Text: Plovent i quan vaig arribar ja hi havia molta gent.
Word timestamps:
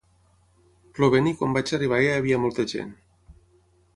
Plovent 0.99 1.29
i 1.33 1.33
quan 1.41 1.53
vaig 1.57 1.75
arribar 1.77 2.01
ja 2.05 2.09
hi 2.09 2.17
havia 2.21 2.39
molta 2.47 2.65
gent. 2.75 2.93